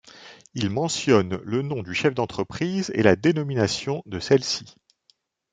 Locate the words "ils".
0.55-0.71